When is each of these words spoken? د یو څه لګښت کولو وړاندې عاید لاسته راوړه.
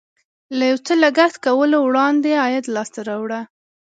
د 0.57 0.59
یو 0.69 0.77
څه 0.85 0.93
لګښت 1.03 1.37
کولو 1.45 1.77
وړاندې 1.83 2.31
عاید 2.43 2.65
لاسته 2.75 2.99
راوړه. 3.09 3.39